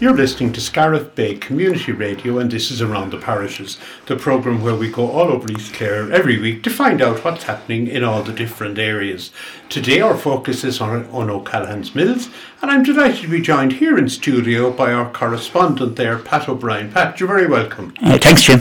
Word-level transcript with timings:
You're 0.00 0.14
listening 0.14 0.52
to 0.52 0.60
Scariff 0.60 1.16
Bay 1.16 1.34
Community 1.34 1.90
Radio, 1.90 2.38
and 2.38 2.48
this 2.48 2.70
is 2.70 2.80
Around 2.80 3.10
the 3.10 3.18
Parishes, 3.18 3.78
the 4.06 4.14
programme 4.14 4.62
where 4.62 4.76
we 4.76 4.88
go 4.88 5.10
all 5.10 5.32
over 5.32 5.50
East 5.50 5.74
Clare 5.74 6.12
every 6.12 6.38
week 6.38 6.62
to 6.62 6.70
find 6.70 7.02
out 7.02 7.24
what's 7.24 7.42
happening 7.42 7.88
in 7.88 8.04
all 8.04 8.22
the 8.22 8.32
different 8.32 8.78
areas. 8.78 9.32
Today, 9.68 10.00
our 10.00 10.16
focus 10.16 10.62
is 10.62 10.80
on, 10.80 11.06
on 11.06 11.28
O'Callaghan's 11.28 11.96
Mills, 11.96 12.28
and 12.62 12.70
I'm 12.70 12.84
delighted 12.84 13.22
to 13.22 13.28
be 13.28 13.40
joined 13.40 13.72
here 13.72 13.98
in 13.98 14.08
studio 14.08 14.70
by 14.70 14.92
our 14.92 15.10
correspondent 15.10 15.96
there, 15.96 16.16
Pat 16.16 16.48
O'Brien. 16.48 16.92
Pat, 16.92 17.18
you're 17.18 17.28
very 17.28 17.48
welcome. 17.48 17.92
Uh, 18.00 18.18
thanks, 18.18 18.42
Jim. 18.42 18.60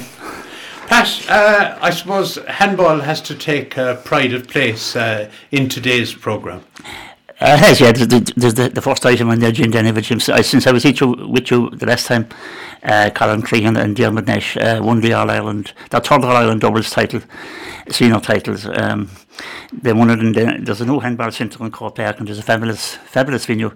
Pat, 0.87 1.23
uh, 1.29 1.77
I 1.79 1.91
suppose 1.91 2.37
handball 2.47 3.01
has 3.01 3.21
to 3.21 3.35
take 3.35 3.77
uh, 3.77 3.97
pride 3.97 4.33
of 4.33 4.47
place 4.47 4.95
uh, 4.95 5.29
in 5.51 5.69
today's 5.69 6.15
programme. 6.15 6.63
Uh, 7.39 7.75
yeah. 7.79 7.91
There's 7.91 8.55
the, 8.55 8.71
the, 8.73 8.81
first 8.81 9.05
item 9.05 9.29
on 9.29 9.39
the 9.39 9.47
agenda 9.47 9.77
anyway, 9.77 10.01
Jim. 10.01 10.19
Since 10.19 10.65
I 10.65 10.71
was 10.71 10.83
you, 10.85 11.27
with 11.29 11.51
you 11.51 11.69
the 11.69 11.85
last 11.85 12.07
time, 12.07 12.27
uh, 12.81 13.11
Colin 13.13 13.43
Crehan 13.43 13.79
and 13.79 13.95
Diarmaid 13.95 14.25
Nash 14.25 14.57
uh, 14.57 14.79
won 14.81 15.01
the 15.01 15.13
All 15.13 15.29
Ireland, 15.29 15.71
the 15.91 15.99
third 15.99 16.23
All 16.23 16.35
Ireland 16.35 16.61
doubles 16.61 16.89
title, 16.89 17.21
senior 17.89 18.19
titles. 18.21 18.65
Um, 18.65 19.11
they 19.71 19.93
won 19.93 20.09
it 20.09 20.33
the, 20.33 20.57
there's 20.63 20.81
a 20.81 20.85
new 20.85 20.99
handball 20.99 21.31
centre 21.31 21.63
in 21.63 21.69
Croke 21.69 21.97
Park 21.97 22.17
and 22.17 22.27
there's 22.27 22.39
a 22.39 22.43
fabulous, 22.43 22.95
fabulous 22.95 23.45
venue. 23.45 23.71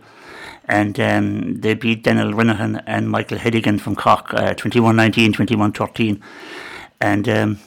And 0.66 1.00
um, 1.00 1.62
they 1.62 1.76
beat 1.76 2.04
Daniel 2.04 2.34
Renahan 2.34 2.82
and 2.88 3.12
Michael 3.12 3.38
Hedigan 3.38 3.80
from 3.80 3.96
Cork, 3.96 4.34
uh, 4.34 4.56
21-19, 4.56 5.34
21-13. 5.34 6.20
And 7.00 7.30
um, 7.30 7.60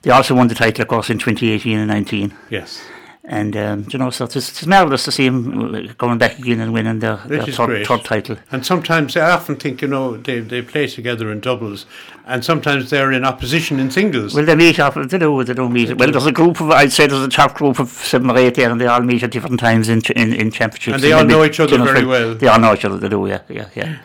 they 0.00 0.10
also 0.10 0.34
won 0.34 0.48
the 0.48 0.54
title, 0.54 0.82
of 0.82 0.88
course, 0.88 1.10
in 1.10 1.18
2018 1.18 1.78
and 1.78 1.88
19. 1.88 2.34
Yes. 2.48 2.82
And 3.24 3.56
um, 3.56 3.86
you 3.90 4.00
know, 4.00 4.10
so 4.10 4.24
it's, 4.24 4.34
it's 4.34 4.66
marvellous 4.66 5.04
to 5.04 5.12
see 5.12 5.26
him 5.26 5.94
going 5.96 6.18
back 6.18 6.40
again 6.40 6.58
and 6.58 6.72
winning 6.72 6.98
their, 6.98 7.18
their 7.18 7.46
third, 7.46 7.86
third, 7.86 8.04
title. 8.04 8.36
And 8.50 8.66
sometimes 8.66 9.16
I 9.16 9.30
often 9.30 9.54
think, 9.54 9.80
you 9.80 9.86
know, 9.86 10.16
they, 10.16 10.40
they 10.40 10.60
play 10.60 10.88
together 10.88 11.30
in 11.30 11.38
doubles, 11.38 11.86
and 12.26 12.44
sometimes 12.44 12.90
they're 12.90 13.12
in 13.12 13.24
opposition 13.24 13.78
in 13.78 13.92
singles. 13.92 14.34
Well, 14.34 14.44
they 14.44 14.56
meet 14.56 14.80
up, 14.80 14.94
they 14.94 15.18
do, 15.18 15.44
they 15.44 15.54
don't 15.54 15.72
meet. 15.72 15.96
Well, 15.96 16.10
there's 16.10 16.26
a 16.26 16.32
group 16.32 16.60
of, 16.60 16.72
I'd 16.72 16.90
say 16.90 17.06
there's 17.06 17.22
a 17.22 17.28
top 17.28 17.54
group 17.54 17.78
of 17.78 17.90
seven 17.90 18.28
or 18.28 18.36
eight 18.36 18.56
there, 18.56 18.70
and 18.72 18.80
they 18.80 18.86
all 18.86 19.02
meet 19.02 19.22
at 19.22 19.30
different 19.30 19.60
times 19.60 19.88
in 19.88 20.02
in, 20.16 20.32
in 20.32 20.50
championships. 20.50 20.94
And 20.94 21.02
they 21.02 21.12
all 21.12 21.24
know 21.24 21.44
each 21.44 21.60
other 21.60 21.78
very 21.78 22.04
well. 22.04 22.34
They 22.34 22.48
all 22.48 22.58
know 22.58 22.74
each 22.74 22.84
other, 22.84 22.96
they 22.98 23.08
do, 23.08 23.24
yeah, 23.28 23.42
yeah, 23.48 23.68
yeah. 23.76 23.98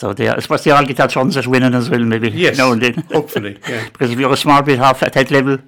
So 0.00 0.14
they, 0.14 0.30
I 0.30 0.38
suppose 0.40 0.64
they 0.64 0.70
all 0.70 0.86
get 0.86 0.96
their 0.96 1.08
chance 1.08 1.36
at 1.36 1.46
winning 1.46 1.74
as 1.74 1.90
well, 1.90 2.00
maybe. 2.00 2.30
Yes, 2.30 2.56
now 2.56 2.72
and 2.72 2.80
then. 2.80 2.94
hopefully, 3.12 3.58
yeah. 3.68 3.86
because 3.92 4.10
if 4.10 4.18
you're 4.18 4.32
a 4.32 4.36
small 4.36 4.62
bit 4.62 4.80
off 4.80 5.02
at 5.02 5.12
that 5.12 5.30
level, 5.30 5.58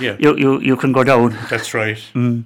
yeah. 0.00 0.16
you, 0.18 0.34
you, 0.38 0.60
you 0.60 0.76
can 0.78 0.90
go 0.90 1.04
down. 1.04 1.36
That's 1.50 1.74
right. 1.74 1.98
Mm. 2.14 2.44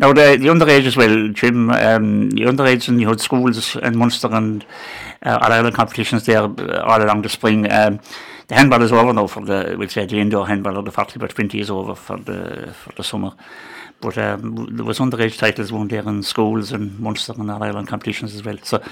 Now, 0.00 0.12
the, 0.12 0.36
the 0.36 0.48
underage 0.48 0.84
as 0.86 0.96
well, 0.96 1.28
Jim, 1.28 1.70
um, 1.70 2.30
the 2.30 2.42
underage 2.42 2.88
and 2.88 3.00
you 3.00 3.06
had 3.06 3.20
schools 3.20 3.76
and 3.76 3.94
Munster 3.94 4.26
and 4.32 4.66
uh, 5.24 5.38
all 5.40 5.52
Ireland 5.52 5.76
competitions 5.76 6.26
there 6.26 6.42
uh, 6.42 6.82
all 6.84 7.00
along 7.00 7.22
the 7.22 7.28
spring. 7.28 7.70
Um, 7.70 8.00
the 8.48 8.56
handball 8.56 8.82
is 8.82 8.90
over 8.90 9.12
now 9.12 9.28
for 9.28 9.44
the, 9.44 9.76
we'll 9.78 9.88
say 9.88 10.04
the 10.04 10.18
indoor 10.18 10.48
handball, 10.48 10.78
or 10.78 10.82
the 10.82 10.90
40 10.90 11.20
by 11.20 11.28
20 11.28 11.60
is 11.60 11.70
over 11.70 11.94
for 11.94 12.16
the, 12.16 12.72
for 12.72 12.92
the 12.96 13.04
summer. 13.04 13.34
But 14.00 14.18
um, 14.18 14.68
there 14.76 14.84
was 14.84 14.98
underage 14.98 15.38
titles 15.38 15.72
won 15.72 15.88
there 15.88 16.06
in 16.06 16.22
schools 16.22 16.70
and 16.70 16.98
Munster 17.00 17.32
and 17.32 17.50
All 17.50 17.62
Ireland 17.62 17.88
competitions 17.88 18.34
as 18.34 18.44
well. 18.44 18.58
So 18.62 18.82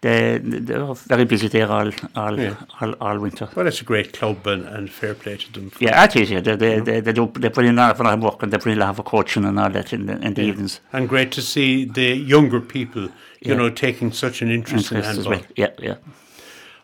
they 0.00 0.38
they're 0.38 0.94
very 0.94 1.24
busy 1.24 1.48
there 1.48 1.70
all 1.70 1.90
all, 2.14 2.40
yeah. 2.40 2.54
all, 2.80 2.92
all 2.94 3.18
winter. 3.18 3.48
Well, 3.54 3.66
it's 3.66 3.82
a 3.82 3.84
great 3.84 4.14
club 4.14 4.46
and, 4.46 4.64
and 4.66 4.90
fair 4.90 5.14
play 5.14 5.36
to 5.36 5.52
them. 5.52 5.70
Yeah, 5.78 6.02
it 6.04 6.16
is. 6.16 6.30
Yeah, 6.30 6.40
they 6.40 6.56
they, 6.56 6.80
they, 6.80 7.00
they 7.00 7.12
do 7.12 7.30
they 7.34 7.50
put 7.50 7.66
in 7.66 7.78
a 7.78 7.82
lot 7.82 8.00
of 8.00 8.22
work 8.22 8.42
and 8.42 8.52
they 8.52 8.56
put 8.56 8.72
in 8.72 8.78
a 8.78 8.80
lot 8.80 8.98
of 8.98 9.04
coaching 9.04 9.44
and 9.44 9.60
all 9.60 9.70
that 9.70 9.92
in 9.92 10.06
the, 10.06 10.14
in 10.24 10.32
the 10.32 10.42
yeah. 10.42 10.48
evenings. 10.48 10.80
And 10.92 11.06
great 11.06 11.32
to 11.32 11.42
see 11.42 11.84
the 11.84 12.16
younger 12.16 12.60
people, 12.60 13.02
you 13.02 13.12
yeah. 13.40 13.54
know, 13.56 13.68
taking 13.70 14.10
such 14.10 14.40
an 14.40 14.50
interest, 14.50 14.90
interest 14.90 15.08
in 15.10 15.16
handball. 15.16 15.32
Well. 15.32 15.42
Yeah, 15.54 15.70
yeah. 15.78 15.96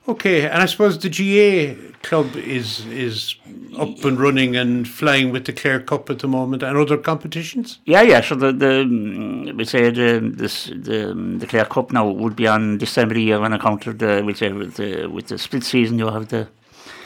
Okay, 0.09 0.49
and 0.49 0.63
I 0.63 0.67
suppose 0.67 0.99
the 0.99 1.09
GA 1.09 1.77
club 2.03 2.35
is 2.35 2.85
is 2.87 3.37
up 3.79 4.05
and 4.05 4.19
running 4.19 4.57
and 4.57 4.87
flying 4.87 5.31
with 5.31 5.45
the 5.45 5.53
Clare 5.53 5.81
Cup 5.81 6.11
at 6.11 6.19
the 6.19 6.29
moment 6.29 6.63
and 6.63 6.77
other 6.77 6.99
competitions. 6.99 7.79
Yeah, 7.87 8.03
yeah. 8.03 8.21
So 8.21 8.35
the 8.35 8.53
the 8.53 8.85
mm, 8.85 9.57
we 9.57 9.65
say 9.65 9.91
the 9.91 10.21
this 10.21 10.67
the 10.67 11.15
the 11.39 11.47
Clare 11.47 11.67
Cup 11.67 11.93
now 11.93 12.09
would 12.09 12.35
be 12.35 12.49
on 12.49 12.79
this 12.79 12.95
time 12.95 13.09
of 13.09 13.15
the 13.15 13.23
year 13.23 13.39
on 13.39 13.53
account 13.53 13.87
of 13.87 13.99
the 13.99 14.23
we 14.25 14.35
say 14.35 14.53
with 14.53 14.75
the 14.75 15.07
with 15.07 15.29
the 15.29 15.39
split 15.39 15.63
season 15.63 15.99
you 15.99 16.09
have 16.09 16.29
the 16.29 16.49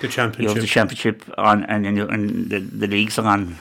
the 0.00 0.08
championship 0.08 0.42
you 0.42 0.48
have 0.48 0.60
the 0.60 0.66
championship 0.66 1.22
on 1.36 1.64
and 1.64 1.86
and, 1.86 1.96
you, 1.98 2.08
and 2.08 2.50
the 2.50 2.60
the 2.60 2.86
leagues 2.86 3.18
are 3.18 3.26
on 3.26 3.58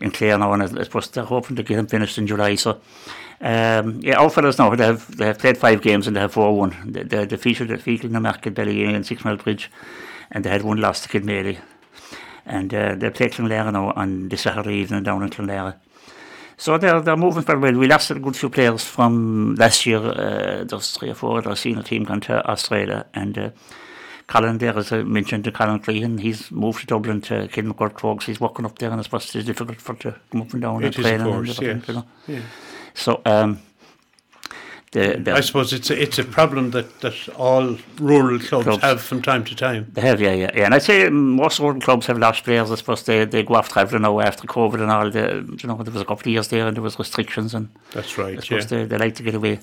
in 0.00 0.10
Clare 0.10 0.38
now 0.38 0.52
and 0.52 0.62
I 0.62 0.82
suppose 0.82 1.08
they're 1.08 1.24
hoping 1.24 1.56
to 1.56 1.62
get 1.62 1.76
them 1.76 1.86
finished 1.86 2.18
in 2.18 2.26
July. 2.26 2.54
So 2.56 2.80
um, 3.42 4.00
yeah, 4.02 4.14
all 4.14 4.28
fellas 4.28 4.58
now 4.58 4.74
they 4.74 4.86
have 4.86 5.16
they 5.16 5.26
have 5.26 5.38
played 5.38 5.58
five 5.58 5.82
games 5.82 6.06
and 6.06 6.14
they 6.14 6.20
have 6.20 6.32
four 6.32 6.56
won. 6.56 6.76
They, 6.86 7.02
they 7.02 7.26
defeated 7.26 7.68
the 7.68 7.76
Feakle 7.76 8.10
Newmarket 8.10 8.54
Belly 8.54 8.84
and 8.84 9.04
Sixmilebridge, 9.04 9.66
and 10.30 10.44
they 10.44 10.50
had 10.50 10.62
one 10.62 10.80
loss 10.80 11.00
to 11.02 11.08
Kilmaley. 11.08 11.58
And 12.46 12.72
uh, 12.72 12.94
they 12.94 13.10
play 13.10 13.28
Clonlara 13.28 13.72
now 13.72 13.92
on 13.96 14.28
this 14.28 14.42
Saturday 14.42 14.74
evening 14.74 15.02
down 15.02 15.22
in 15.22 15.30
Clonlara. 15.30 15.74
So 16.56 16.78
they're 16.78 17.00
they're 17.00 17.16
moving 17.16 17.42
very 17.42 17.58
well. 17.58 17.72
We 17.74 17.88
lost 17.88 18.12
a 18.12 18.14
good 18.14 18.36
few 18.36 18.48
players 18.48 18.84
from 18.84 19.56
last 19.56 19.86
year. 19.86 19.98
Uh, 19.98 20.64
there's 20.64 20.92
three 20.92 21.10
or 21.10 21.14
four 21.14 21.40
of 21.40 21.46
our 21.48 21.56
senior 21.56 21.82
team 21.82 22.04
gone 22.04 22.20
to 22.22 22.48
Australia 22.48 23.06
and. 23.12 23.38
Uh, 23.38 23.50
Colin 24.32 24.56
there, 24.56 24.78
as 24.78 24.90
I 24.92 25.02
mentioned 25.02 25.44
to 25.44 25.52
Colin 25.52 25.78
Crehan, 25.78 26.18
he's 26.18 26.50
moved 26.50 26.80
to 26.80 26.86
Dublin 26.86 27.20
to 27.22 27.48
Kilmacud 27.48 28.22
He's 28.22 28.40
working 28.40 28.64
up 28.64 28.78
there 28.78 28.90
and 28.90 28.98
I 28.98 29.02
suppose 29.02 29.34
it's 29.34 29.46
difficult 29.46 29.78
for 29.78 29.94
to 29.96 30.14
come 30.30 30.40
up 30.40 30.52
and 30.54 30.62
down 30.62 30.82
it 30.82 30.86
and 30.86 30.94
train. 30.94 31.20
Of 31.20 31.26
course, 31.26 31.58
and 31.58 31.66
yes. 31.66 31.88
you 31.88 31.94
know. 31.94 32.04
yeah. 32.26 32.40
So 32.94 33.20
um, 33.26 33.58
the, 34.92 35.20
the 35.22 35.34
I 35.34 35.40
suppose 35.40 35.74
it's 35.74 35.90
a, 35.90 36.00
it's 36.00 36.18
a 36.18 36.24
problem 36.24 36.70
that, 36.70 37.00
that 37.02 37.28
all 37.36 37.76
rural 37.98 38.38
clubs, 38.38 38.64
clubs, 38.64 38.82
have 38.82 39.02
from 39.02 39.20
time 39.20 39.44
to 39.44 39.54
time. 39.54 39.90
They 39.92 40.00
have, 40.00 40.18
yeah, 40.18 40.32
yeah, 40.32 40.50
yeah. 40.54 40.64
And 40.64 40.74
I'd 40.74 40.82
say 40.82 41.10
most 41.10 41.60
rural 41.60 41.82
clubs 41.82 42.06
have 42.06 42.18
lost 42.18 42.44
players. 42.44 42.70
I 42.70 42.76
suppose 42.76 43.02
they, 43.02 43.26
they 43.26 43.42
go 43.42 43.56
off 43.56 43.68
travelling 43.68 44.00
now 44.00 44.18
after 44.20 44.46
COVID 44.46 44.80
and 44.80 44.90
all. 44.90 45.10
The, 45.10 45.44
you 45.60 45.68
know, 45.68 45.76
there 45.82 45.92
was 45.92 46.00
a 46.00 46.06
couple 46.06 46.22
of 46.22 46.32
years 46.32 46.48
there 46.48 46.66
and 46.66 46.74
there 46.74 46.82
was 46.82 46.98
restrictions 46.98 47.52
and 47.52 47.68
that's 47.92 48.16
right. 48.16 48.38
I 48.38 48.40
suppose 48.40 48.72
yeah. 48.72 48.78
they, 48.78 48.84
they 48.86 48.98
like 48.98 49.14
to 49.16 49.22
get 49.22 49.34
away. 49.34 49.60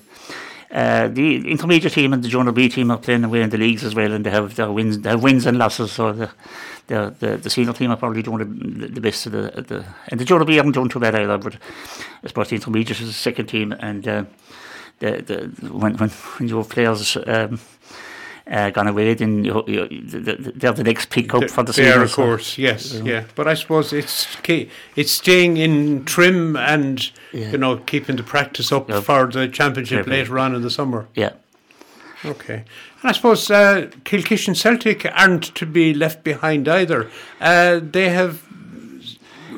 Uh, 0.70 1.08
the 1.08 1.50
intermediate 1.50 1.92
team 1.92 2.12
and 2.12 2.22
the 2.22 2.28
junior 2.28 2.52
B 2.52 2.68
team 2.68 2.92
are 2.92 2.98
playing 2.98 3.24
away 3.24 3.42
in 3.42 3.50
the 3.50 3.58
leagues 3.58 3.82
as 3.82 3.94
well, 3.94 4.12
and 4.12 4.24
they 4.24 4.30
have 4.30 4.54
their 4.54 4.70
wins, 4.70 5.04
have 5.04 5.20
wins 5.20 5.44
and 5.44 5.58
losses. 5.58 5.90
So 5.90 6.12
the 6.12 6.30
the 6.86 7.14
the, 7.18 7.36
the 7.38 7.50
senior 7.50 7.72
team 7.72 7.90
are 7.90 7.96
probably 7.96 8.22
doing 8.22 8.38
the, 8.78 8.86
the 8.86 9.00
best 9.00 9.26
of 9.26 9.32
the, 9.32 9.62
the 9.62 9.84
and 10.08 10.20
the 10.20 10.24
junior 10.24 10.44
B 10.44 10.56
haven't 10.56 10.72
done 10.72 10.88
too 10.88 11.00
bad 11.00 11.16
either. 11.16 11.38
But 11.38 11.56
I 12.22 12.28
suppose 12.28 12.50
the 12.50 12.54
intermediate 12.54 13.00
is 13.00 13.08
the 13.08 13.12
second 13.12 13.46
team, 13.46 13.72
and 13.72 14.06
uh, 14.06 14.24
the 15.00 15.22
the 15.22 15.68
when 15.72 15.96
when 15.96 16.10
when 16.10 16.48
your 16.48 16.64
players. 16.64 17.16
Um, 17.26 17.58
uh, 18.46 18.70
gone 18.70 18.88
away, 18.88 19.14
then 19.14 19.44
you, 19.44 19.64
you, 19.66 19.88
they're 20.02 20.72
the 20.72 20.84
next 20.84 21.10
pick 21.10 21.34
up 21.34 21.50
for 21.50 21.62
the 21.62 21.72
season. 21.72 22.02
Of 22.02 22.12
course, 22.12 22.58
yes, 22.58 22.94
yeah. 22.94 23.24
But 23.34 23.48
I 23.48 23.54
suppose 23.54 23.92
it's 23.92 24.36
key. 24.36 24.70
it's 24.96 25.12
staying 25.12 25.56
in 25.56 26.04
trim 26.04 26.56
and 26.56 27.10
yeah. 27.32 27.50
you 27.50 27.58
know 27.58 27.76
keeping 27.78 28.16
the 28.16 28.22
practice 28.22 28.72
up 28.72 28.88
yeah. 28.88 29.00
for 29.00 29.26
the 29.26 29.48
championship 29.48 30.06
yeah. 30.06 30.12
later 30.12 30.38
on 30.38 30.54
in 30.54 30.62
the 30.62 30.70
summer. 30.70 31.08
Yeah. 31.14 31.32
Okay. 32.24 32.64
And 33.02 33.08
I 33.08 33.12
suppose 33.12 33.50
uh, 33.50 33.88
Kilkishen 34.04 34.54
Celtic 34.54 35.06
aren't 35.14 35.54
to 35.54 35.64
be 35.64 35.94
left 35.94 36.22
behind 36.22 36.68
either. 36.68 37.10
Uh, 37.40 37.80
they 37.82 38.10
have 38.10 38.42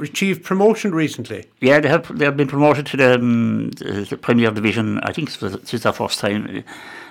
achieved 0.02 0.44
promotion 0.44 0.94
recently. 0.94 1.46
Yeah, 1.60 1.80
they 1.80 1.88
have. 1.88 2.16
They 2.18 2.24
have 2.24 2.36
been 2.36 2.48
promoted 2.48 2.86
to 2.86 2.96
the, 2.96 3.14
um, 3.14 3.70
the 3.70 4.18
Premier 4.20 4.50
Division. 4.50 4.98
I 5.00 5.12
think 5.12 5.28
is 5.28 5.82
their 5.82 5.92
first 5.92 6.18
time 6.18 6.64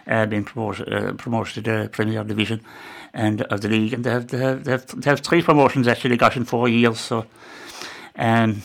uh, 0.08 0.26
being 0.26 0.44
promoted, 0.44 0.94
uh, 0.94 1.14
promoted 1.14 1.54
to 1.56 1.62
the 1.62 1.90
Premier 1.90 2.24
Division 2.24 2.62
and 3.14 3.42
of 3.44 3.62
the 3.62 3.70
league, 3.70 3.94
and 3.94 4.04
they 4.04 4.12
have 4.12 4.28
they 4.28 4.38
have, 4.38 4.64
they 4.64 4.72
have, 4.72 5.02
they 5.02 5.10
have 5.10 5.20
three 5.20 5.42
promotions 5.42 5.88
actually 5.88 6.18
got 6.18 6.36
in 6.36 6.46
four 6.46 6.70
years. 6.70 7.00
So, 7.00 7.26
um, 8.16 8.62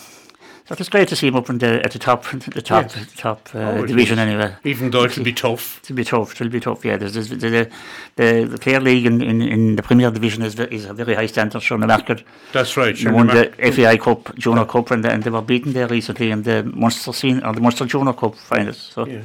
so 0.69 0.75
it's 0.77 0.89
great 0.89 1.07
to 1.09 1.17
see 1.17 1.29
him 1.29 1.37
up 1.37 1.49
in 1.49 1.59
the, 1.59 1.85
at 1.85 1.93
the 1.93 1.99
top, 1.99 2.25
the 2.55 2.61
top, 2.61 2.85
yes. 2.85 2.95
the 2.95 3.17
top 3.17 3.49
uh, 3.55 3.59
oh, 3.59 3.87
division 3.87 4.19
anyway. 4.19 4.55
Even 4.65 4.91
though 4.91 5.05
it'll 5.05 5.23
be 5.23 5.33
tough. 5.33 5.81
It'll 5.85 5.95
be 5.95 6.05
tough. 6.05 6.33
It'll 6.33 6.49
be 6.49 6.59
tough. 6.59 6.85
Yeah, 6.85 6.97
there's, 6.97 7.15
there's, 7.15 7.29
the, 7.29 7.71
the, 8.17 8.59
Clare 8.61 8.81
League 8.81 9.07
in, 9.07 9.23
in, 9.23 9.43
in 9.43 9.77
the 9.77 9.83
Premier 9.83 10.11
Division 10.11 10.43
is 10.43 10.59
is 10.59 10.85
a 10.85 10.93
very 10.93 11.15
high 11.15 11.27
standard 11.27 11.63
shown 11.63 11.81
the 11.81 11.87
market. 11.87 12.25
That's 12.53 12.77
right. 12.77 12.97
They 12.97 13.11
won 13.11 13.29
the 13.29 13.53
FAI 13.73 13.97
Cup, 13.97 14.35
Junior 14.35 14.63
yeah. 14.63 14.67
Cup, 14.67 14.91
and, 14.91 15.05
and 15.07 15.23
they 15.23 15.31
were 15.31 15.43
beaten 15.43 15.73
there 15.73 15.87
recently 15.87 16.33
in 16.33 16.43
the 16.43 16.65
Munster 16.65 17.13
scene 17.13 17.45
or 17.45 17.53
the 17.53 17.61
Munster 17.61 17.87
Junior 17.87 18.13
Cup 18.13 18.35
finals. 18.35 18.91
So. 18.95 19.07
Yeah. 19.07 19.23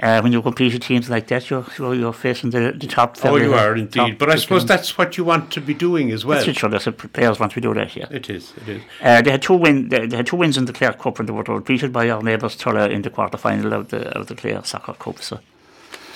Uh, 0.00 0.20
when 0.20 0.32
you 0.32 0.40
compete 0.40 0.72
with 0.72 0.82
teams 0.82 1.10
like 1.10 1.26
that, 1.26 1.50
you're 1.50 1.66
you're, 1.78 2.12
facing 2.12 2.50
the, 2.50 2.72
the 2.72 2.86
top. 2.86 3.16
Oh, 3.24 3.36
you 3.36 3.52
are 3.54 3.76
indeed. 3.76 4.18
But 4.18 4.30
I 4.30 4.36
suppose 4.36 4.64
that's 4.64 4.96
what 4.96 5.18
you 5.18 5.24
want 5.24 5.50
to 5.52 5.60
be 5.60 5.74
doing 5.74 6.10
as 6.12 6.24
well. 6.24 6.36
That's 6.44 6.62
what 6.62 6.82
sure, 6.82 6.92
players 6.92 7.38
want 7.38 7.52
to 7.52 7.60
do 7.60 7.74
that. 7.74 7.94
Yeah, 7.94 8.06
it 8.10 8.30
is. 8.30 8.52
It 8.62 8.68
is. 8.68 8.82
Uh, 9.02 9.20
they 9.20 9.30
had 9.30 9.42
two 9.42 9.54
win. 9.54 9.88
They, 9.90 10.06
they, 10.06 10.16
had 10.16 10.26
two 10.26 10.36
wins 10.36 10.56
in 10.56 10.64
the 10.64 10.72
Clare 10.72 10.94
Cup, 10.94 11.18
and 11.18 11.28
they 11.28 11.32
were 11.32 11.42
defeated 11.42 11.92
by 11.92 12.08
our 12.08 12.22
neighbours 12.22 12.56
Tulla 12.56 12.88
in 12.88 13.02
the 13.02 13.10
quarter 13.10 13.36
final 13.36 13.72
of 13.74 13.88
the 13.88 14.08
of 14.18 14.28
the 14.28 14.34
Clare 14.34 14.64
Soccer 14.64 14.94
Cup. 14.94 15.18
So. 15.18 15.40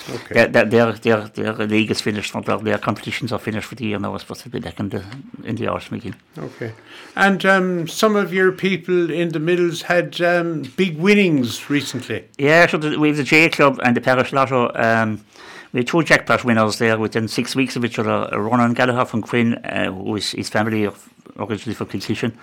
Okay. 0.09 0.47
Their, 0.47 0.65
their, 0.65 0.91
their, 0.93 1.27
their 1.27 1.53
league 1.53 1.91
is 1.91 2.01
finished, 2.01 2.31
for 2.31 2.41
their, 2.41 2.57
their 2.57 2.77
competitions 2.77 3.31
are 3.31 3.39
finished 3.39 3.67
for 3.67 3.75
the 3.75 3.85
year 3.85 3.99
now. 3.99 4.13
I 4.13 4.17
supposed 4.17 4.41
to 4.41 4.49
be 4.49 4.59
back 4.59 4.79
in 4.79 4.89
the 4.89 5.03
in 5.43 5.55
the 5.55 5.73
again. 5.73 6.15
Okay, 6.37 6.73
and 7.15 7.45
um, 7.45 7.87
some 7.87 8.15
of 8.15 8.33
your 8.33 8.51
people 8.51 9.11
in 9.11 9.29
the 9.29 9.39
middles 9.39 9.83
had 9.83 10.21
um, 10.21 10.63
big 10.77 10.97
winnings 10.97 11.69
recently. 11.69 12.25
Yeah, 12.37 12.67
so 12.67 12.77
the, 12.77 12.97
we 12.97 13.09
have 13.09 13.17
the 13.17 13.23
J 13.23 13.49
Club 13.49 13.79
and 13.83 13.95
the 13.95 14.01
Parish 14.01 14.31
Lotto. 14.31 14.71
Um, 14.75 15.25
we 15.73 15.81
had 15.81 15.87
two 15.87 16.03
jackpot 16.03 16.45
winners 16.45 16.77
there 16.77 16.97
within 16.97 17.27
six 17.27 17.55
weeks 17.55 17.75
of 17.75 17.83
each 17.83 17.99
other. 17.99 18.29
Ronan 18.31 18.73
Gallagher 18.73 19.05
from 19.05 19.21
Quin, 19.21 19.55
uh, 19.55 19.91
who 19.91 20.15
is 20.15 20.31
his 20.31 20.49
family 20.49 20.89
originally 21.37 21.75
from 21.75 21.87
Kilkishen. 21.87 22.33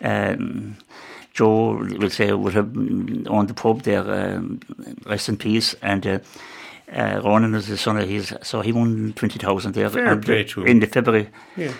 Um, 0.00 0.76
Joe, 1.32 1.74
will 1.76 2.10
say, 2.10 2.32
would 2.32 2.54
have 2.54 2.76
owned 3.28 3.48
the 3.48 3.54
pub 3.54 3.82
there, 3.82 4.02
um, 4.10 4.60
rest 5.06 5.28
in 5.28 5.36
peace. 5.36 5.74
And 5.82 6.06
uh, 6.06 6.18
uh, 6.92 7.20
Ronan 7.24 7.54
is 7.54 7.66
the 7.66 7.76
son 7.76 7.96
of 7.98 8.08
his, 8.08 8.34
so 8.42 8.60
he 8.60 8.72
won 8.72 9.12
20,000 9.14 9.74
there 9.74 9.90
Fair 9.90 10.06
and, 10.12 10.24
play 10.24 10.40
uh, 10.44 10.48
to 10.48 10.60
him. 10.62 10.66
in 10.66 10.80
the 10.80 10.86
February. 10.86 11.28
Yeah. 11.56 11.72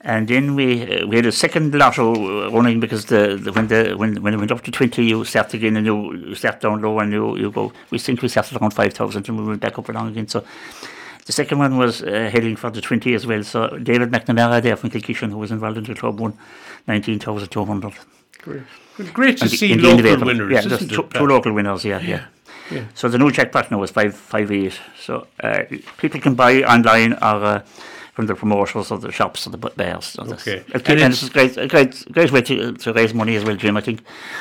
And 0.00 0.28
then 0.28 0.54
we 0.54 0.82
uh, 1.00 1.06
we 1.06 1.16
had 1.16 1.26
a 1.26 1.32
second 1.32 1.74
lotto 1.74 2.50
running 2.52 2.78
because 2.78 3.06
the, 3.06 3.36
the 3.42 3.50
when 3.52 3.66
the 3.68 3.94
when 3.96 4.22
when 4.22 4.34
it 4.34 4.36
went 4.36 4.52
up 4.52 4.62
to 4.62 4.70
twenty, 4.70 5.04
you 5.04 5.24
start 5.24 5.52
again 5.54 5.76
and 5.76 5.84
you, 5.86 6.14
you 6.28 6.34
start 6.36 6.60
down 6.60 6.80
low 6.82 6.98
and 7.00 7.12
you, 7.12 7.36
you 7.36 7.50
go. 7.50 7.72
We 7.90 7.98
think 7.98 8.22
we 8.22 8.28
started 8.28 8.56
around 8.60 8.72
five 8.72 8.92
thousand 8.92 9.28
and 9.28 9.38
we 9.38 9.44
went 9.44 9.60
back 9.60 9.78
up 9.78 9.88
along 9.88 10.08
again. 10.10 10.28
So 10.28 10.44
the 11.24 11.32
second 11.32 11.58
one 11.58 11.76
was 11.76 12.02
uh, 12.02 12.30
heading 12.32 12.54
for 12.56 12.70
the 12.70 12.80
twenty 12.80 13.14
as 13.14 13.26
well. 13.26 13.42
So 13.42 13.78
David 13.78 14.10
McNamara 14.12 14.62
there 14.62 14.76
from 14.76 14.90
Kilkishen, 14.90 15.30
who 15.30 15.38
was 15.38 15.50
involved 15.50 15.78
in 15.78 15.84
the 15.84 15.94
club, 15.94 16.20
won 16.20 16.34
nineteen 16.86 17.18
thousand 17.18 17.48
two 17.48 17.64
hundred. 17.64 17.94
Great. 18.42 18.62
Good- 18.96 19.12
Great 19.12 19.38
to 19.38 19.44
And 19.44 19.50
see 19.50 19.74
local 19.74 20.24
winners. 20.26 20.52
Yeah, 20.52 20.58
isn't 20.58 20.70
just 20.70 20.82
it, 20.82 20.90
two, 20.90 21.08
two 21.12 21.26
local 21.26 21.52
winners. 21.52 21.84
Yeah, 21.84 22.00
yeah. 22.00 22.26
So 22.94 23.08
the 23.08 23.18
new 23.18 23.30
jackpot 23.30 23.70
now 23.70 23.82
is 23.82 23.90
five 23.90 24.14
five 24.14 24.50
eight. 24.50 24.78
So 25.00 25.26
uh, 25.42 25.62
people 25.98 26.20
can 26.20 26.34
buy 26.34 26.62
online 26.62 27.12
or 27.14 27.44
uh, 27.44 27.62
from 28.16 28.26
the 28.26 28.34
promoters 28.34 28.90
of 28.90 29.02
the 29.02 29.12
shops 29.12 29.46
or 29.46 29.50
the 29.50 29.58
that's- 29.58 30.16
Okay. 30.18 30.64
it- 30.74 30.88
And 30.88 30.88
and, 30.88 31.12
it's- 31.12 31.22
it's 31.22 31.28
a 31.28 31.30
great, 31.30 31.56
a 31.58 31.66
great, 31.68 32.04
great 32.12 32.32
way 32.32 32.40
to, 32.40 32.72
to 32.72 32.92
raise 32.94 33.12
money 33.12 33.36
as 33.36 33.44
well, 33.44 33.56
Jim. 33.56 33.76
I 33.76 33.82
think 33.82 34.00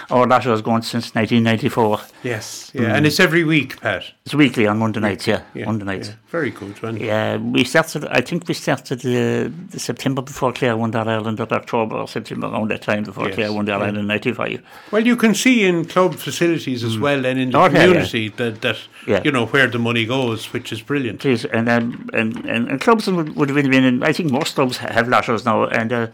our 0.10 0.26
lotto 0.26 0.52
has 0.52 0.62
gone 0.62 0.82
since 0.82 1.14
1994. 1.14 2.00
Yes. 2.24 2.72
Yeah. 2.74 2.96
And 2.96 3.06
it's 3.06 3.20
every 3.20 3.44
week, 3.44 3.82
Pat. 3.82 4.04
It's 4.26 4.34
weekly 4.34 4.66
on 4.66 4.80
Monday 4.80 5.02
nights. 5.02 5.28
Yeah, 5.28 5.42
Yeah. 5.54 5.66
Monday 5.66 5.84
nights. 5.86 6.08
yeah. 6.08 6.16
Very 6.32 6.52
good 6.52 6.82
one. 6.82 6.98
Yeah, 6.98 7.38
we 7.38 7.64
started. 7.64 8.06
I 8.10 8.22
think 8.22 8.48
we 8.48 8.54
started 8.54 9.00
uh, 9.06 9.50
the 9.72 9.80
September 9.80 10.22
before 10.22 10.52
Clare 10.54 10.76
won 10.76 10.92
that 10.92 11.08
Ireland, 11.08 11.40
or 11.40 11.48
October 11.54 11.96
or 11.96 12.08
September 12.08 12.48
around 12.48 12.70
that 12.72 12.82
time 12.82 13.04
before 13.04 13.28
Yes, 13.28 13.36
Clare 13.36 13.54
won 13.54 13.66
that 13.66 13.74
yeah. 13.74 13.78
Ireland 13.78 13.98
in 14.00 14.08
'95. 14.08 14.62
Well, 14.92 15.06
you 15.06 15.16
can 15.16 15.34
see 15.36 15.64
in 15.66 15.86
club 15.86 16.16
facilities 16.16 16.84
as 16.84 16.98
well 16.98 17.26
and 17.26 17.40
in 17.40 17.52
the 17.52 17.58
Oh, 17.58 17.66
yeah, 17.68 17.72
yeah. 17.72 17.86
community 17.86 18.30
that, 18.30 18.62
that 18.62 18.78
you 19.24 19.32
know 19.32 19.46
where 19.46 19.68
the 19.68 19.80
money 19.80 20.06
goes, 20.06 20.52
which 20.52 20.72
is 20.74 20.82
brilliant. 20.82 21.20
Please, 21.22 21.46
and 21.46 21.70
um, 21.70 22.10
and, 22.14 22.44
and 22.46 22.68
and 22.70 22.82
clubs 22.82 23.08
would, 23.08 23.36
would 23.38 23.50
have 23.50 23.56
been 23.56 23.65
in. 23.74 24.04
I 24.04 24.14
think 24.14 24.32
most 24.32 24.56
clubs 24.56 24.78
have 24.78 25.08
lottos 25.08 25.46
now, 25.46 25.66
and 25.66 25.92
uh, 25.92 26.08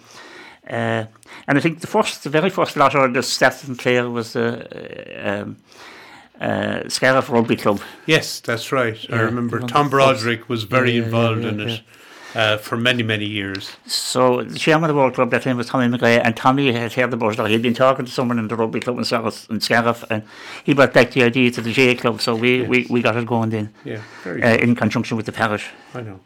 uh, 0.70 1.06
and 1.48 1.58
I 1.58 1.62
think 1.62 1.82
the 1.82 1.88
first, 1.88 2.24
the 2.24 2.30
very 2.30 2.50
first 2.50 2.76
that 2.76 3.24
started 3.24 3.70
in 3.70 3.76
Clare 3.76 4.10
was 4.10 4.34
the 4.34 5.28
uh, 5.28 5.42
um, 5.42 5.58
uh, 6.40 6.88
Scariff 6.90 7.30
Rugby 7.30 7.56
Club. 7.56 7.82
Yes, 8.06 8.40
that's 8.40 8.72
right. 8.72 8.98
I 9.12 9.22
remember 9.22 9.60
Tom 9.60 9.90
Broderick 9.90 10.50
was 10.50 10.64
very 10.64 10.92
Yeah, 10.92 11.00
yeah, 11.00 11.06
involved 11.06 11.44
yeah, 11.44 11.50
in 11.50 11.60
it 11.62 11.82
uh, 12.36 12.58
for 12.58 12.78
many, 12.78 13.04
many 13.04 13.26
years. 13.26 13.72
So 13.86 14.44
the 14.44 14.58
chairman 14.58 14.90
of 14.90 14.96
the 14.96 15.00
World 15.00 15.14
Club 15.16 15.32
that 15.32 15.44
time 15.44 15.58
was 15.58 15.68
Tommy 15.68 15.88
McGrath, 15.88 16.22
and 16.24 16.36
Tommy 16.36 16.72
had 16.72 16.94
heard 16.94 17.14
about 17.14 17.40
it. 17.40 17.50
He'd 17.50 17.62
been 17.62 17.74
talking 17.74 18.06
to 18.06 18.12
someone 18.12 18.40
in 18.40 18.48
the 18.48 18.56
rugby 18.56 18.80
club 18.80 18.98
in 18.98 19.04
Scariff, 19.04 19.50
in 19.50 19.62
Scariff 19.62 20.04
and 20.10 20.24
he 20.64 20.74
brought 20.74 20.94
back 20.94 21.12
the 21.12 21.24
idea 21.24 21.52
to 21.52 21.62
the 21.62 21.72
J 21.72 21.96
Club. 21.96 22.22
So 22.22 22.36
we, 22.36 22.62
we, 22.64 22.88
we 22.90 23.02
got 23.02 23.18
it 23.18 23.26
going 23.26 23.50
then, 23.50 23.74
Yeah, 23.84 24.02
very 24.24 24.42
uh, 24.42 24.58
in 24.58 24.76
conjunction 24.76 25.18
with 25.18 25.26
the 25.26 25.32
parish. 25.32 25.70
I 25.94 26.02
know. 26.02 26.20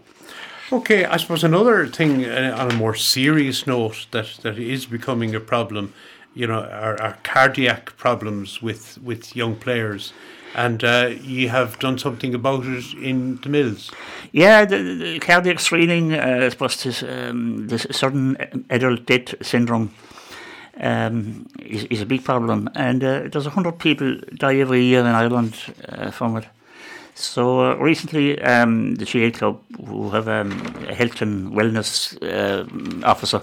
Okay, 0.72 1.06
I 1.06 1.18
suppose 1.18 1.44
another 1.44 1.86
thing 1.86 2.26
uh, 2.26 2.56
on 2.58 2.72
a 2.72 2.74
more 2.74 2.96
serious 2.96 3.68
note 3.68 4.08
that, 4.10 4.40
that 4.42 4.58
is 4.58 4.88
becoming 4.88 5.36
a 5.36 5.40
problem, 5.40 5.94
you 6.34 6.48
know, 6.48 6.64
are, 6.64 7.00
are 7.00 7.18
cardiac 7.22 7.96
problems 7.98 8.64
with, 8.64 8.98
with 9.04 9.36
young 9.36 9.58
players. 9.58 10.12
And 10.56 10.84
uh, 10.84 11.12
you 11.22 11.50
have 11.50 11.78
done 11.78 12.00
something 12.00 12.34
about 12.34 12.66
it 12.66 12.96
in 12.96 13.36
the 13.42 13.50
mills. 13.50 13.92
Yeah, 14.32 14.66
the, 14.66 14.96
the 14.96 15.20
cardiac 15.20 15.60
screening, 15.60 16.14
uh, 16.14 16.40
I 16.42 16.50
suppose 16.50 16.82
this, 16.82 17.04
um, 17.04 17.68
this 17.68 17.86
sudden 17.92 18.66
adult 18.72 19.06
death 19.06 19.36
syndrome 19.46 19.94
um, 20.78 21.46
is, 21.60 21.84
is 21.86 22.02
a 22.02 22.08
big 22.08 22.24
problem. 22.24 22.72
And 22.74 23.04
uh, 23.04 23.28
there's 23.32 23.46
100 23.46 23.78
people 23.78 24.18
die 24.34 24.56
every 24.56 24.84
year 24.84 25.02
in 25.02 25.08
Ireland 25.08 25.56
uh, 25.88 26.10
from 26.10 26.38
it. 26.38 26.46
So 27.18 27.62
uh, 27.72 27.76
recently, 27.76 28.42
um, 28.42 28.96
the 28.96 29.06
GA 29.06 29.32
Club, 29.32 29.62
who 29.88 30.10
have 30.10 30.28
um, 30.28 30.52
a 30.90 30.94
health 30.94 31.22
and 31.22 31.52
wellness 31.54 32.18
uh, 32.22 32.66
officer, 33.08 33.42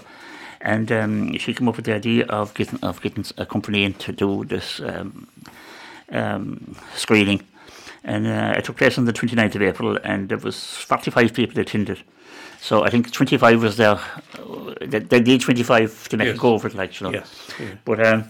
and 0.61 0.91
um, 0.91 1.37
she 1.39 1.53
came 1.55 1.67
up 1.67 1.75
with 1.75 1.85
the 1.85 1.93
idea 1.95 2.25
of 2.27 2.53
getting 2.53 2.79
of 2.83 3.01
getting 3.01 3.25
a 3.37 3.45
company 3.45 3.83
in 3.83 3.93
to 3.95 4.11
do 4.11 4.45
this 4.45 4.79
um, 4.79 5.27
um, 6.11 6.75
screening. 6.95 7.41
And 8.03 8.27
uh, 8.27 8.53
it 8.57 8.65
took 8.65 8.77
place 8.77 8.97
on 8.99 9.05
the 9.05 9.13
29th 9.13 9.55
of 9.55 9.61
April, 9.61 9.97
and 10.03 10.29
there 10.29 10.37
was 10.37 10.55
45 10.75 11.33
people 11.33 11.59
attended. 11.59 12.03
So 12.59 12.83
I 12.83 12.89
think 12.89 13.11
25 13.11 13.61
was 13.61 13.77
there. 13.77 13.95
uh, 14.39 14.73
They, 14.81 14.99
they 14.99 15.19
need 15.21 15.41
25 15.41 16.09
to 16.09 16.17
make 16.17 16.27
Yes. 16.27 16.35
a 16.37 16.39
go 16.39 16.53
of 16.55 16.65
it, 16.65 16.75
like, 16.75 16.99
you 16.99 17.07
know. 17.07 17.13
Yes. 17.13 17.49
yeah. 17.59 17.67
But 17.85 18.05
um, 18.05 18.25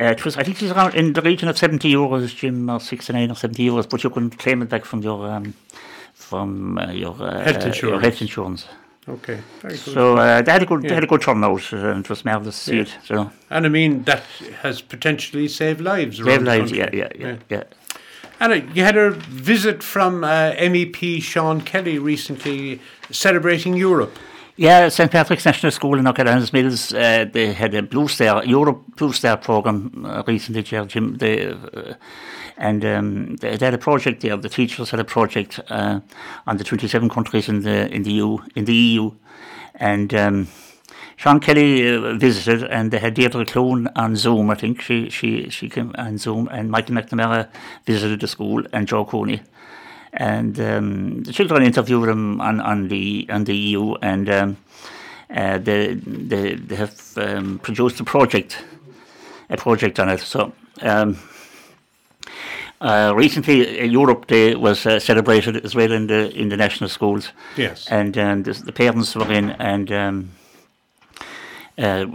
uh, 0.00 0.04
it 0.04 0.24
was, 0.24 0.36
I 0.36 0.42
think 0.42 0.56
it 0.60 0.62
was 0.62 0.72
around 0.72 0.94
in 0.94 1.12
the 1.12 1.22
region 1.22 1.48
of 1.48 1.56
70 1.58 1.92
euros, 1.92 2.34
Jim, 2.34 2.68
or 2.68 2.80
69 2.80 3.30
or 3.30 3.34
70 3.34 3.66
euros, 3.68 3.88
but 3.88 4.02
you 4.04 4.10
can 4.10 4.30
claim 4.30 4.62
it 4.62 4.68
back 4.68 4.84
from 4.84 5.02
your 5.02 5.28
um, 5.30 5.54
from 6.14 6.78
uh, 6.78 6.90
your, 6.92 7.12
uh, 7.20 7.42
Health 7.44 7.56
uh, 7.56 7.60
your 7.60 7.66
insurance. 7.68 8.02
health 8.02 8.20
insurance. 8.22 8.66
Okay, 9.06 9.38
very 9.60 9.74
good. 9.74 9.80
So 9.94 10.16
uh, 10.16 10.40
they 10.42 10.50
had 10.52 10.62
a 10.62 10.66
good, 10.66 10.82
they 10.82 10.94
had 10.94 11.04
a 11.04 11.06
good 11.06 11.20
turnout, 11.20 11.72
uh, 11.72 11.76
and 11.76 12.00
it 12.04 12.08
was 12.08 12.24
marvelous 12.24 12.56
to 12.64 12.70
see 12.70 12.76
Yeah. 12.76 12.82
it. 12.82 12.96
So 13.04 13.30
and 13.50 13.66
I 13.66 13.68
mean, 13.68 14.02
that 14.04 14.22
has 14.62 14.80
potentially 14.80 15.46
saved 15.48 15.80
lives. 15.80 16.16
save 16.16 16.26
around 16.26 16.44
lives, 16.46 16.72
yeah, 16.72 16.88
yeah, 16.92 17.08
yeah, 17.18 17.36
yeah. 17.50 17.64
And 18.40 18.52
uh, 18.52 18.56
you 18.74 18.82
had 18.82 18.96
a 18.96 19.10
visit 19.10 19.82
from 19.82 20.24
uh, 20.24 20.52
MEP 20.56 21.22
Sean 21.22 21.60
Kelly 21.60 21.98
recently 21.98 22.80
celebrating 23.10 23.74
Europe. 23.74 24.18
Yeah, 24.56 24.88
St 24.88 25.10
Patrick's 25.10 25.44
National 25.44 25.72
School 25.72 25.98
in 25.98 26.06
O'Callaghan's 26.06 26.52
Mills, 26.52 26.94
uh, 26.94 27.24
they 27.32 27.52
had 27.52 27.74
a 27.74 27.82
Blue 27.82 28.06
Star, 28.06 28.44
Europe 28.44 28.84
Blue 28.94 29.12
Star 29.12 29.36
program 29.36 30.06
uh, 30.06 30.22
recently, 30.28 30.62
Jim. 30.62 31.16
They, 31.16 31.48
uh, 31.48 31.94
and 32.56 32.84
um, 32.84 33.36
they, 33.36 33.56
they 33.56 33.66
had 33.66 33.74
a 33.74 33.78
project 33.78 34.20
there. 34.20 34.36
The 34.36 34.48
teachers 34.48 34.90
had 34.90 35.00
a 35.00 35.04
project 35.04 35.58
on 35.68 36.02
the 36.46 36.62
27 36.62 37.08
countries 37.08 37.48
in 37.48 37.62
the 37.62 37.92
in 37.92 38.04
the 38.04 38.12
EU, 38.12 38.38
in 38.54 38.64
the 38.64 38.74
EU, 38.74 39.10
and 39.74 40.14
um, 40.14 40.46
Sean 41.16 41.40
Kelly 41.40 42.16
visited, 42.16 42.62
and 42.62 42.92
they 42.92 43.00
had 43.00 43.14
Deirdre 43.14 43.44
Clune 43.44 43.88
on 43.96 44.14
Zoom. 44.14 44.50
I 44.50 44.54
think 44.54 44.80
she 44.80 45.10
she 45.10 45.50
she 45.50 45.68
came 45.68 45.92
on 45.98 46.16
Zoom, 46.16 46.46
and 46.52 46.70
Michael 46.70 46.94
McNamara 46.94 47.48
visited 47.86 48.20
the 48.20 48.28
school, 48.28 48.62
and 48.72 48.86
Joe 48.86 49.04
Cooney 49.04 49.42
and 50.16 50.58
um, 50.60 51.22
the 51.24 51.32
children 51.32 51.62
interviewed 51.62 52.08
him 52.08 52.40
on, 52.40 52.60
on 52.60 52.88
the 52.88 53.26
on 53.28 53.44
the 53.44 53.54
EU, 53.56 53.94
and 54.02 54.28
um, 54.30 54.56
uh, 55.30 55.58
they, 55.58 55.94
they 55.94 56.54
they 56.54 56.76
have 56.76 56.94
um, 57.16 57.58
produced 57.58 58.00
a 58.00 58.04
project, 58.04 58.64
a 59.50 59.56
project 59.56 59.98
on 60.00 60.08
it. 60.08 60.20
So. 60.20 60.52
Um, 60.82 61.16
uh, 62.80 63.12
recently, 63.16 63.80
uh, 63.80 63.84
Europe 63.84 64.26
Day 64.26 64.54
was 64.56 64.84
uh, 64.84 65.00
celebrated 65.00 65.64
as 65.64 65.74
well 65.74 65.90
in 65.92 66.06
the 66.06 66.30
in 66.36 66.48
the 66.50 66.56
national 66.56 66.90
schools, 66.90 67.32
Yes. 67.56 67.86
and 67.90 68.18
um, 68.18 68.42
the, 68.42 68.52
the 68.52 68.72
parents 68.72 69.14
were 69.16 69.32
in, 69.32 69.50
and 69.50 69.90
um, 69.90 70.30
uh, 71.78 72.06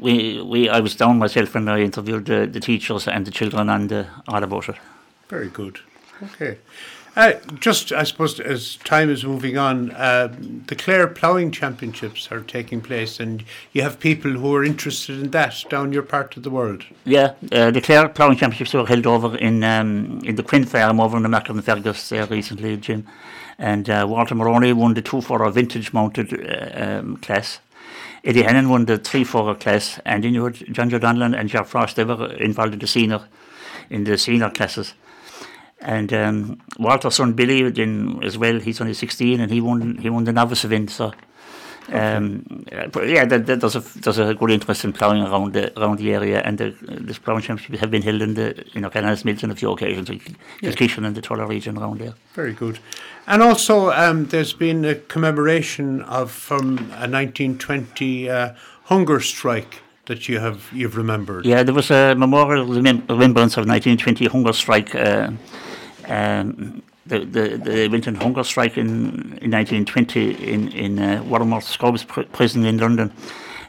we 0.00 0.42
we 0.42 0.68
I 0.68 0.80
was 0.80 0.96
down 0.96 1.18
myself 1.18 1.54
and 1.54 1.70
I 1.70 1.80
interviewed 1.80 2.24
the, 2.26 2.46
the 2.46 2.60
teachers 2.60 3.06
and 3.08 3.24
the 3.24 3.30
children 3.30 3.68
and 3.68 3.92
uh, 3.92 4.04
all 4.26 4.42
about 4.42 4.68
it. 4.68 4.76
Very 5.28 5.48
good. 5.48 5.78
Okay. 6.22 6.58
Uh, 7.16 7.32
just, 7.58 7.92
I 7.92 8.02
suppose, 8.02 8.38
as 8.38 8.76
time 8.76 9.08
is 9.08 9.24
moving 9.24 9.56
on, 9.56 9.90
uh, 9.92 10.28
the 10.66 10.76
Clare 10.76 11.06
Ploughing 11.06 11.50
Championships 11.50 12.30
are 12.30 12.42
taking 12.42 12.82
place, 12.82 13.18
and 13.18 13.42
you 13.72 13.80
have 13.80 13.98
people 13.98 14.32
who 14.32 14.54
are 14.54 14.62
interested 14.62 15.18
in 15.18 15.30
that 15.30 15.64
down 15.70 15.94
your 15.94 16.02
part 16.02 16.36
of 16.36 16.42
the 16.42 16.50
world. 16.50 16.84
Yeah, 17.06 17.32
uh, 17.50 17.70
the 17.70 17.80
Clare 17.80 18.10
Ploughing 18.10 18.36
Championships 18.36 18.74
were 18.74 18.84
held 18.84 19.06
over 19.06 19.34
in 19.38 19.64
um, 19.64 20.20
in 20.24 20.36
the 20.36 20.42
Quinn 20.42 20.66
Farm 20.66 21.00
over 21.00 21.16
in 21.16 21.22
the 21.22 21.30
Macklin 21.30 21.62
Fergus 21.62 22.06
there 22.10 22.26
recently, 22.26 22.76
Jim. 22.76 23.06
And 23.58 23.88
uh, 23.88 24.04
Walter 24.06 24.34
Maroney 24.34 24.74
won 24.74 24.92
the 24.92 25.00
two 25.00 25.22
for 25.22 25.42
a 25.42 25.50
vintage 25.50 25.94
mounted 25.94 26.34
uh, 26.34 26.98
um, 27.00 27.16
class. 27.16 27.60
Eddie 28.24 28.42
Hannon 28.42 28.68
won 28.68 28.84
the 28.84 28.98
three 28.98 29.24
for 29.24 29.54
class, 29.54 29.98
and 30.04 30.22
then 30.22 30.34
you 30.34 30.44
had 30.44 30.56
John 30.70 30.90
Donlan 30.90 31.34
and 31.34 31.48
Jack 31.48 31.66
Frost. 31.66 31.96
They 31.96 32.04
were 32.04 32.34
involved 32.34 32.74
in 32.74 32.80
the 32.80 32.86
senior 32.86 33.22
in 33.88 34.04
the 34.04 34.18
senior 34.18 34.50
classes. 34.50 34.92
And 35.80 36.12
um, 36.12 36.62
Walter's 36.78 37.16
son 37.16 37.34
Billy 37.34 37.68
then 37.70 38.20
as 38.22 38.36
well. 38.38 38.58
He's 38.60 38.80
only 38.80 38.94
sixteen, 38.94 39.40
and 39.40 39.50
he 39.52 39.60
won 39.60 39.98
he 39.98 40.08
won 40.10 40.24
the 40.24 40.32
novice 40.32 40.64
event. 40.64 40.90
So. 40.90 41.12
Um, 41.92 42.64
but 42.92 43.06
yeah, 43.06 43.24
there, 43.26 43.38
there- 43.38 43.54
there's 43.54 43.76
a 43.76 43.80
there's 44.00 44.18
a 44.18 44.34
good 44.34 44.50
interest 44.50 44.84
in 44.84 44.92
ploughing 44.92 45.22
around 45.22 45.52
the 45.52 45.78
around 45.78 45.98
the 45.98 46.12
area, 46.14 46.40
and 46.44 46.58
the 46.58 46.74
this 46.80 47.18
ploughing 47.18 47.42
championships 47.42 47.78
have 47.80 47.92
been 47.92 48.02
held 48.02 48.22
in 48.22 48.34
the 48.34 48.64
you 48.72 48.80
know 48.80 48.90
Canada's 48.90 49.24
Mills 49.24 49.44
on 49.44 49.52
a 49.52 49.54
few 49.54 49.70
occasions, 49.70 50.08
like 50.08 50.32
Kilkishen 50.62 51.06
and 51.06 51.14
the 51.14 51.22
Tulla 51.22 51.46
region 51.46 51.78
around 51.78 52.00
there. 52.00 52.14
Very 52.34 52.54
good. 52.54 52.80
And 53.28 53.40
also, 53.40 53.92
um, 53.92 54.26
there's 54.26 54.52
been 54.52 54.84
a 54.84 54.96
commemoration 54.96 56.00
of 56.02 56.32
from 56.32 56.78
a 56.94 57.06
1920 57.06 58.30
uh, 58.30 58.54
hunger 58.84 59.20
strike 59.20 59.80
that 60.06 60.28
you 60.28 60.38
have 60.38 60.70
you've 60.72 60.96
remembered. 60.96 61.44
Yeah, 61.44 61.62
there 61.62 61.74
was 61.74 61.90
a 61.90 62.14
memorial 62.14 62.66
remem- 62.66 63.08
remembrance 63.08 63.56
of 63.56 63.66
1920 63.66 64.26
hunger 64.26 64.52
strike 64.52 64.94
uh, 64.94 65.30
um, 66.08 66.82
the, 67.06 67.20
the, 67.20 67.88
they 67.88 68.12
hunger 68.14 68.42
strike 68.44 68.76
in, 68.76 69.38
in 69.40 69.50
1920 69.52 70.52
in, 70.52 70.68
in 70.72 70.98
uh, 70.98 71.22
Wormwood 71.24 71.64
pr- 72.08 72.22
prison 72.22 72.64
in 72.64 72.78
London. 72.78 73.12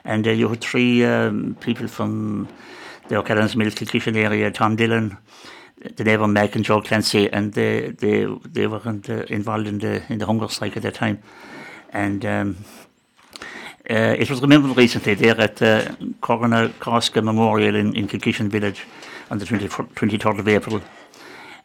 And 0.03 0.27
uh, 0.27 0.31
you 0.31 0.47
had 0.49 0.61
three 0.61 1.05
um, 1.05 1.55
people 1.59 1.87
from 1.87 2.47
the 3.09 3.17
O'Callaghan's 3.17 3.55
Mills 3.55 3.75
Kilkishen 3.75 4.15
area, 4.15 4.51
Tom 4.51 4.75
Dillon, 4.75 5.17
the 5.95 6.03
neighbour 6.03 6.27
Meg 6.27 6.55
and 6.55 6.65
Joe 6.65 6.81
Clancy, 6.81 7.31
and 7.31 7.53
they, 7.53 7.89
they, 7.91 8.25
they 8.45 8.67
were 8.67 8.81
in 8.85 9.01
the, 9.01 9.31
involved 9.31 9.67
in 9.67 9.79
the, 9.79 10.01
in 10.11 10.17
the 10.17 10.25
hunger 10.25 10.47
strike 10.47 10.77
at 10.77 10.83
that 10.83 10.95
time. 10.95 11.21
And 11.91 12.25
um, 12.25 12.57
uh, 13.89 14.15
it 14.17 14.29
was 14.29 14.41
remembered 14.41 14.75
recently 14.77 15.13
there 15.15 15.39
at 15.39 15.55
the 15.57 15.89
uh, 15.89 16.05
Coroner 16.21 16.69
Koska 16.79 17.21
Memorial 17.21 17.75
in, 17.75 17.95
in 17.95 18.07
Kilkishen 18.07 18.49
village 18.49 18.85
on 19.29 19.37
the 19.39 19.45
20, 19.45 19.67
23rd 19.67 20.39
of 20.39 20.47
April 20.47 20.81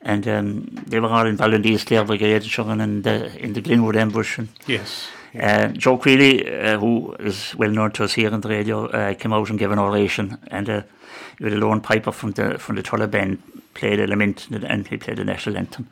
and 0.02 0.26
um, 0.28 0.66
they 0.86 1.00
were 1.00 1.08
all 1.08 1.26
involved 1.26 1.54
in 1.54 1.62
the 1.62 1.70
East 1.70 1.86
Clare 1.86 2.04
Brigade 2.04 2.44
and 2.58 3.04
the, 3.04 3.38
in 3.38 3.52
the 3.52 3.60
Glenwood 3.60 3.96
ambush. 3.96 4.38
And, 4.38 4.48
yes. 4.66 5.08
Uh, 5.38 5.68
Joe 5.68 5.96
Creeley, 5.96 6.46
uh, 6.46 6.78
who 6.78 7.14
is 7.14 7.54
well 7.54 7.70
known 7.70 7.92
to 7.92 8.04
us 8.04 8.12
here 8.12 8.32
on 8.32 8.40
the 8.40 8.48
radio, 8.48 8.86
uh, 8.86 9.14
came 9.14 9.32
out 9.32 9.48
and 9.48 9.58
gave 9.58 9.70
an 9.70 9.78
oration, 9.78 10.38
and 10.48 10.68
uh, 10.68 10.82
with 11.40 11.54
a 11.54 11.56
lone 11.56 11.80
piper 11.80 12.12
from 12.12 12.32
the 12.32 12.58
from 12.58 12.76
the 12.76 12.82
Tulla 12.82 13.08
band 13.08 13.42
played 13.72 13.98
a 13.98 14.06
lament, 14.06 14.48
and 14.50 14.86
he 14.88 14.98
played 14.98 15.16
the 15.16 15.24
national 15.24 15.56
anthem. 15.56 15.88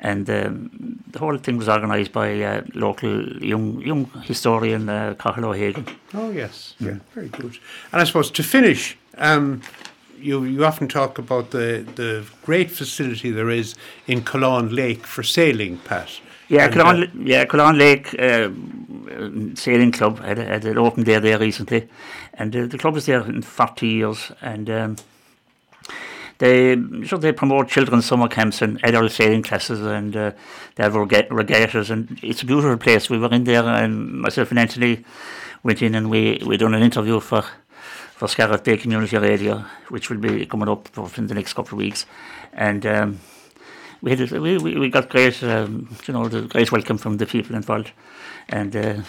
And 0.00 0.30
um, 0.30 0.70
the 1.10 1.18
whole 1.18 1.36
thing 1.38 1.56
was 1.56 1.68
organised 1.68 2.12
by 2.12 2.28
a 2.28 2.62
local 2.74 3.42
young 3.42 3.80
young 3.80 4.04
historian, 4.22 4.88
uh, 4.88 5.14
Cathal 5.18 5.46
O'Hagan. 5.46 5.86
Oh 6.14 6.30
yes, 6.30 6.74
yeah, 6.78 6.92
mm. 6.92 7.00
very 7.14 7.28
good. 7.28 7.58
And 7.92 8.00
I 8.00 8.04
suppose 8.04 8.30
to 8.30 8.42
finish, 8.42 8.96
um, 9.16 9.60
you 10.20 10.44
you 10.44 10.64
often 10.64 10.88
talk 10.88 11.18
about 11.18 11.50
the 11.50 11.84
the 11.96 12.24
great 12.44 12.70
facility 12.70 13.30
there 13.32 13.50
is 13.50 13.74
in 14.06 14.22
Cullaun 14.22 14.72
Lake 14.72 15.04
for 15.06 15.24
sailing, 15.24 15.78
Pat. 15.78 16.20
Yeah, 16.48 16.70
Cullaun, 16.70 17.02
uh, 17.02 17.10
yeah, 17.24 17.44
Cullaun 17.44 17.76
Lake 17.76 18.14
uh, 18.18 18.48
Sailing 19.54 19.92
Club 19.92 20.18
had, 20.20 20.38
had 20.38 20.64
an 20.64 20.78
open 20.78 21.04
day 21.04 21.18
there 21.18 21.38
recently, 21.38 21.88
and 22.34 22.56
uh, 22.56 22.66
the 22.66 22.78
club 22.78 22.96
is 22.96 23.04
there 23.04 23.20
in 23.22 23.42
40 23.42 23.86
years, 23.86 24.32
and 24.40 24.70
um, 24.70 24.96
they 26.38 26.76
so 27.06 27.16
they 27.16 27.32
promote 27.32 27.68
children's 27.68 28.06
summer 28.06 28.28
camps 28.28 28.62
and 28.62 28.80
adult 28.84 29.12
sailing 29.12 29.42
classes, 29.42 29.80
and 29.80 30.16
uh, 30.16 30.32
they 30.76 30.84
have 30.84 30.94
regattas, 30.94 31.90
and 31.90 32.18
it's 32.22 32.42
a 32.42 32.46
beautiful 32.46 32.76
place. 32.76 33.10
We 33.10 33.18
were 33.18 33.32
in 33.32 33.44
there, 33.44 33.64
and 33.64 34.20
myself 34.20 34.50
and 34.50 34.58
Anthony 34.58 35.04
went 35.62 35.82
in, 35.82 35.94
and 35.94 36.10
we 36.10 36.40
we 36.46 36.56
done 36.56 36.74
an 36.74 36.82
interview 36.82 37.20
for 37.20 37.44
for 38.18 38.26
Scariff 38.28 38.64
Bay 38.64 38.76
Community 38.76 39.16
Radio, 39.16 39.64
which 39.90 40.10
will 40.10 40.18
be 40.18 40.44
coming 40.44 40.68
up 40.68 40.88
in 41.18 41.28
the 41.28 41.34
next 41.34 41.52
couple 41.52 41.74
of 41.74 41.78
weeks. 41.78 42.04
And 42.52 42.84
um, 42.84 43.20
we, 44.02 44.16
had, 44.16 44.30
we, 44.32 44.58
we 44.58 44.90
got 44.90 45.08
great, 45.08 45.40
um, 45.44 45.88
you 46.04 46.14
know, 46.14 46.26
the 46.26 46.42
great 46.42 46.72
welcome 46.72 46.98
from 46.98 47.18
the 47.18 47.26
people 47.26 47.54
involved. 47.54 47.92
And 48.48 48.74
uh, 48.74 49.02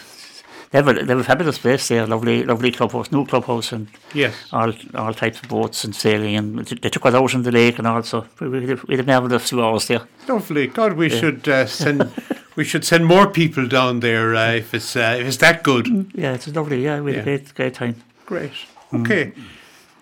they 0.71 0.77
have, 0.77 0.87
a, 0.87 0.93
they 0.93 1.05
have 1.05 1.19
a 1.19 1.23
fabulous 1.23 1.57
place 1.57 1.87
there, 1.87 2.05
lovely, 2.05 2.43
lovely 2.43 2.71
clubhouse, 2.71 3.11
new 3.11 3.25
clubhouse, 3.25 3.71
and 3.71 3.87
yes. 4.13 4.35
all 4.51 4.71
all 4.93 5.13
types 5.13 5.41
of 5.41 5.49
boats 5.49 5.83
and 5.83 5.95
sailing. 5.95 6.35
And 6.35 6.59
they 6.59 6.89
took 6.89 7.05
us 7.07 7.15
out 7.15 7.33
on 7.33 7.41
the 7.43 7.51
lake 7.51 7.79
and 7.79 7.87
all, 7.87 8.03
so 8.03 8.25
we, 8.39 8.49
we, 8.49 8.59
we 8.75 8.95
had 8.95 8.99
a 8.99 9.03
marvelous 9.03 9.49
few 9.49 9.63
hours 9.63 9.87
there. 9.87 10.01
Lovely. 10.27 10.67
God, 10.67 10.93
we 10.93 11.09
yeah. 11.09 11.19
should 11.19 11.49
uh, 11.49 11.65
send. 11.83 12.11
we 12.55 12.63
should 12.63 12.85
send 12.85 13.05
more 13.05 13.27
people 13.27 13.67
down 13.67 14.01
there 14.01 14.35
uh, 14.35 14.51
if 14.51 14.73
it's 14.73 14.95
uh, 14.95 15.17
if 15.19 15.25
it's 15.25 15.37
that 15.37 15.63
good. 15.63 16.11
Yeah, 16.13 16.33
it's 16.33 16.47
lovely. 16.47 16.83
Yeah, 16.83 17.01
we 17.01 17.13
had 17.13 17.25
yeah. 17.25 17.33
a 17.33 17.37
great 17.37 17.55
great 17.55 17.73
time. 17.73 17.95
Great. 18.27 18.51
Okay. 18.93 19.33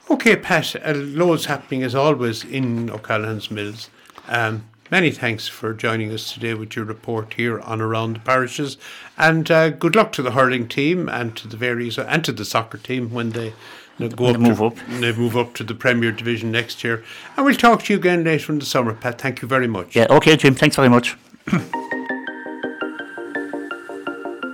Okay, 0.09 0.37
Pat, 0.37 0.75
uh, 0.75 0.93
loads 0.93 1.45
happening 1.45 1.83
as 1.83 1.93
always 1.93 2.45
in 2.45 2.89
O'Callaghan's 2.89 3.51
Mills. 3.51 3.89
Um, 4.29 4.63
many 4.89 5.11
thanks 5.11 5.47
for 5.47 5.73
joining 5.73 6.11
us 6.11 6.33
today 6.33 6.53
with 6.53 6.75
your 6.75 6.85
report 6.85 7.33
here 7.33 7.59
on 7.61 7.81
Around 7.81 8.15
the 8.15 8.19
Parishes. 8.19 8.77
And 9.17 9.49
uh, 9.49 9.69
good 9.69 9.95
luck 9.95 10.11
to 10.13 10.21
the 10.21 10.31
hurling 10.31 10.67
team 10.67 11.09
and 11.09 11.35
to 11.37 11.47
the 11.47 11.57
various, 11.57 11.97
and 11.97 12.23
to 12.25 12.31
the 12.31 12.45
soccer 12.45 12.77
team 12.77 13.11
when 13.11 13.31
they 13.31 13.53
go 14.15 14.27
up, 14.27 14.39
move 14.39 14.57
to, 14.57 14.65
up. 14.65 14.75
They 14.99 15.11
move 15.11 15.35
up 15.35 15.53
to 15.55 15.63
the 15.63 15.73
Premier 15.73 16.11
Division 16.11 16.51
next 16.51 16.83
year. 16.83 17.03
And 17.35 17.45
we'll 17.45 17.55
talk 17.55 17.83
to 17.83 17.93
you 17.93 17.99
again 17.99 18.23
later 18.23 18.51
in 18.51 18.59
the 18.59 18.65
summer, 18.65 18.93
Pat. 18.93 19.19
Thank 19.19 19.41
you 19.41 19.47
very 19.47 19.67
much. 19.67 19.95
Yeah, 19.95 20.07
okay, 20.09 20.37
Jim. 20.37 20.55
Thanks 20.55 20.75
very 20.75 20.89
much. 20.89 21.17